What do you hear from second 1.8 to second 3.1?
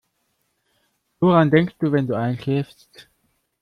wenn du einschläfst?